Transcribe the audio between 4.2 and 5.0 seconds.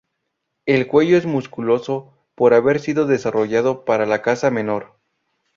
caza menor.